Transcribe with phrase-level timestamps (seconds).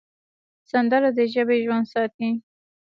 [0.71, 2.29] سندره د ژبې ژوند ساتي